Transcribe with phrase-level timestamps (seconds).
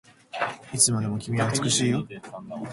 [0.73, 2.07] いつまでも君は美しいよ